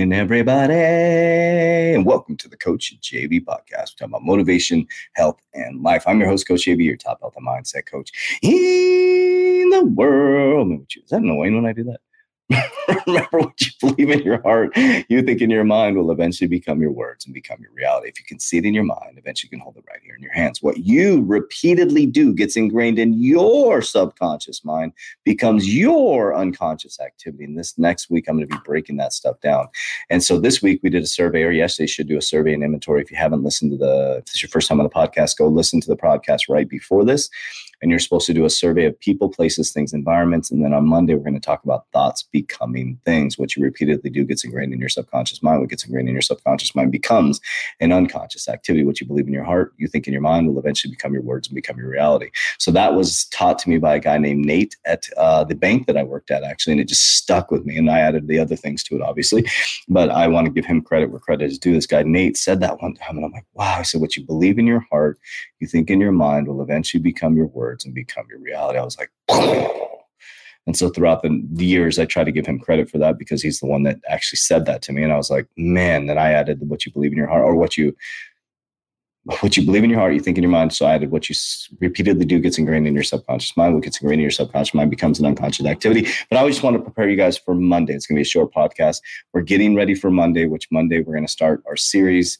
[0.00, 3.92] morning, everybody, and welcome to the Coach JV podcast.
[3.92, 6.04] We're talking about motivation, health, and life.
[6.06, 10.86] I'm your host, Coach JV, your top health and mindset coach in the world.
[10.96, 12.00] Is that annoying when I do that?
[13.06, 14.76] Remember what you believe in your heart,
[15.08, 18.08] you think in your mind will eventually become your words and become your reality.
[18.08, 20.14] If you can see it in your mind, eventually you can hold it right here
[20.16, 20.62] in your hands.
[20.62, 24.92] What you repeatedly do gets ingrained in your subconscious mind,
[25.24, 27.44] becomes your unconscious activity.
[27.44, 29.68] And this next week, I'm going to be breaking that stuff down.
[30.08, 32.64] And so this week we did a survey, or yesterday should do a survey and
[32.64, 33.02] inventory.
[33.02, 35.46] If you haven't listened to the, if is your first time on the podcast, go
[35.46, 37.30] listen to the podcast right before this
[37.82, 40.50] and you're supposed to do a survey of people, places, things, environments.
[40.50, 43.38] And then on Monday, we're going to talk about thoughts becoming things.
[43.38, 45.60] What you repeatedly do gets ingrained in your subconscious mind.
[45.60, 47.40] What gets ingrained in your subconscious mind becomes
[47.80, 48.84] an unconscious activity.
[48.84, 51.22] What you believe in your heart, you think in your mind, will eventually become your
[51.22, 52.30] words and become your reality.
[52.58, 55.86] So that was taught to me by a guy named Nate at uh, the bank
[55.86, 56.72] that I worked at, actually.
[56.72, 57.78] And it just stuck with me.
[57.78, 59.46] And I added the other things to it, obviously.
[59.88, 61.72] But I want to give him credit where credit is due.
[61.72, 63.16] This guy, Nate, said that one time.
[63.16, 63.76] And I'm like, wow.
[63.78, 65.18] I said, what you believe in your heart,
[65.60, 68.78] you think in your mind will eventually become your words and become your reality.
[68.78, 69.10] I was like,
[70.66, 73.42] and so throughout the, the years, I try to give him credit for that because
[73.42, 75.02] he's the one that actually said that to me.
[75.02, 77.54] And I was like, man, then I added what you believe in your heart or
[77.54, 77.94] what you
[79.24, 80.72] what you believe in your heart, you think in your mind.
[80.72, 81.34] So I added what you
[81.78, 83.74] repeatedly do gets ingrained in your subconscious mind.
[83.74, 86.08] What gets ingrained in your subconscious mind becomes an unconscious activity.
[86.30, 87.94] But I just want to prepare you guys for Monday.
[87.94, 89.00] It's going to be a short podcast.
[89.32, 92.38] We're getting ready for Monday, which Monday we're going to start our series.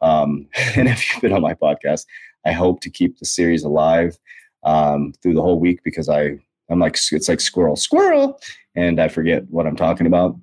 [0.00, 2.06] Um, and if you've been on my podcast,
[2.46, 4.18] I hope to keep the series alive
[4.64, 6.38] um, through the whole week because I
[6.70, 8.40] I'm like it's like squirrel squirrel,
[8.74, 10.36] and I forget what I'm talking about,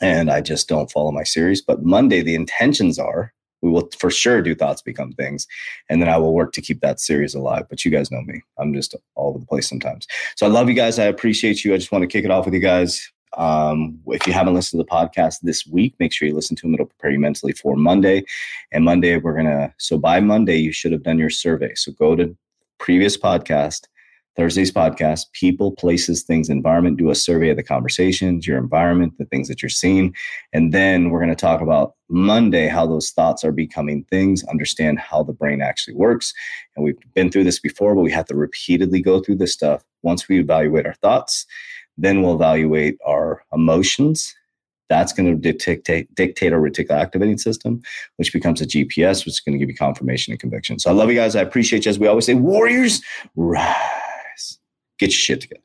[0.00, 1.62] and I just don't follow my series.
[1.62, 3.32] But Monday the intentions are
[3.62, 5.46] we will for sure do thoughts become things
[5.90, 8.40] and then i will work to keep that series alive but you guys know me
[8.58, 11.74] i'm just all over the place sometimes so i love you guys i appreciate you
[11.74, 14.80] i just want to kick it off with you guys um, if you haven't listened
[14.80, 16.74] to the podcast this week, make sure you listen to them.
[16.74, 18.24] It'll prepare you mentally for Monday.
[18.72, 21.74] And Monday, we're to, so by Monday, you should have done your survey.
[21.74, 22.36] So go to
[22.80, 23.82] previous podcast,
[24.36, 29.26] Thursday's podcast, people, places, things, environment, do a survey of the conversations, your environment, the
[29.26, 30.14] things that you're seeing.
[30.52, 34.98] And then we're going to talk about Monday how those thoughts are becoming things, understand
[34.98, 36.32] how the brain actually works.
[36.74, 39.84] And we've been through this before, but we have to repeatedly go through this stuff.
[40.02, 41.44] Once we evaluate our thoughts,
[41.98, 44.34] then we'll evaluate our emotions.
[44.90, 47.80] That's going to dictate, dictate our reticular activating system,
[48.16, 50.78] which becomes a GPS, which is going to give you confirmation and conviction.
[50.80, 51.36] So I love you guys.
[51.36, 51.90] I appreciate you.
[51.90, 53.00] As we always say, warriors,
[53.36, 54.58] rise.
[54.98, 55.62] Get your shit together.